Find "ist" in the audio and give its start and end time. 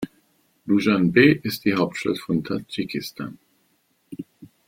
1.31-1.63